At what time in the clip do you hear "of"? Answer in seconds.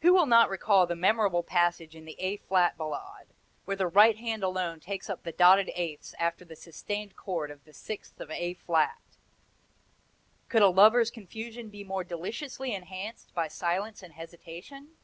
7.50-7.64, 8.18-8.30